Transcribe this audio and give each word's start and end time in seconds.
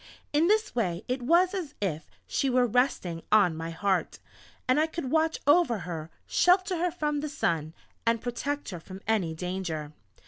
In 0.33 0.47
this 0.47 0.73
way 0.73 1.03
it 1.07 1.21
was 1.21 1.53
as 1.53 1.75
if 1.79 2.09
she 2.25 2.49
were 2.49 2.65
resting 2.65 3.21
on 3.31 3.55
my 3.55 3.69
heart, 3.69 4.17
and 4.67 4.79
I 4.79 4.87
could 4.87 5.11
watch 5.11 5.39
over 5.45 5.77
her, 5.77 6.09
shelter 6.25 6.77
her 6.79 6.89
from 6.89 7.19
the 7.19 7.29
sun, 7.29 7.75
and 8.03 8.19
protect 8.19 8.69
her 8.71 8.79
from 8.79 9.01
any 9.07 9.35
danger. 9.35 9.93